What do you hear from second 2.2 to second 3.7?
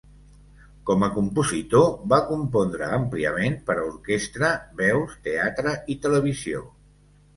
compondre àmpliament